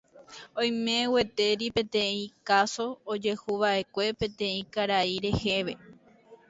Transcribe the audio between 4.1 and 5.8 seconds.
peteĩ karai rehe.